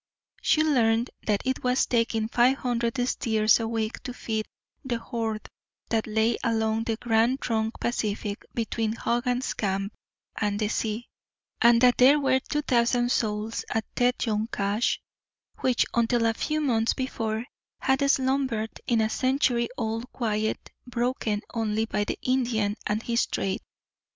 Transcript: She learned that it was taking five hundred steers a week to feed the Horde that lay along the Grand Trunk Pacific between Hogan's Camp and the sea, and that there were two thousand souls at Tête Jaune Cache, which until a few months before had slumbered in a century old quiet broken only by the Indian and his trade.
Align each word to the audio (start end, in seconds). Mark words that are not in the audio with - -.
She 0.41 0.63
learned 0.63 1.11
that 1.27 1.43
it 1.45 1.63
was 1.63 1.85
taking 1.85 2.27
five 2.27 2.57
hundred 2.57 2.97
steers 3.07 3.59
a 3.59 3.67
week 3.67 4.01
to 4.01 4.13
feed 4.15 4.47
the 4.83 4.97
Horde 4.97 5.47
that 5.89 6.07
lay 6.07 6.39
along 6.43 6.85
the 6.85 6.97
Grand 6.97 7.39
Trunk 7.39 7.75
Pacific 7.79 8.41
between 8.55 8.93
Hogan's 8.93 9.53
Camp 9.53 9.93
and 10.35 10.57
the 10.59 10.69
sea, 10.69 11.07
and 11.61 11.79
that 11.81 11.99
there 11.99 12.19
were 12.19 12.39
two 12.39 12.63
thousand 12.63 13.11
souls 13.11 13.63
at 13.69 13.85
Tête 13.93 14.17
Jaune 14.17 14.47
Cache, 14.51 14.99
which 15.59 15.85
until 15.93 16.25
a 16.25 16.33
few 16.33 16.61
months 16.61 16.95
before 16.95 17.45
had 17.79 18.01
slumbered 18.09 18.71
in 18.87 19.01
a 19.01 19.07
century 19.09 19.69
old 19.77 20.11
quiet 20.11 20.71
broken 20.87 21.43
only 21.53 21.85
by 21.85 22.05
the 22.05 22.17
Indian 22.23 22.75
and 22.87 23.03
his 23.03 23.27
trade. 23.27 23.61